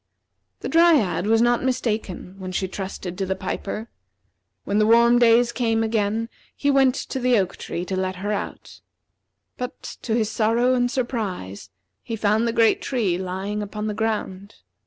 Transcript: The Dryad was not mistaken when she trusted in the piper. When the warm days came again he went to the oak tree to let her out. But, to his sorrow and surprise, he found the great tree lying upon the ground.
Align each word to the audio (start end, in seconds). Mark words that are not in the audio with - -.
The 0.61 0.67
Dryad 0.67 1.27
was 1.27 1.43
not 1.43 1.63
mistaken 1.63 2.33
when 2.39 2.51
she 2.51 2.67
trusted 2.67 3.21
in 3.21 3.27
the 3.27 3.35
piper. 3.35 3.87
When 4.63 4.79
the 4.79 4.87
warm 4.87 5.19
days 5.19 5.51
came 5.51 5.83
again 5.83 6.27
he 6.55 6.71
went 6.71 6.95
to 6.95 7.19
the 7.19 7.37
oak 7.37 7.55
tree 7.57 7.85
to 7.85 7.95
let 7.95 8.15
her 8.15 8.31
out. 8.31 8.81
But, 9.57 9.83
to 10.01 10.15
his 10.15 10.31
sorrow 10.31 10.73
and 10.73 10.89
surprise, 10.89 11.69
he 12.01 12.15
found 12.15 12.47
the 12.47 12.51
great 12.51 12.81
tree 12.81 13.19
lying 13.19 13.61
upon 13.61 13.85
the 13.85 13.93
ground. 13.93 14.55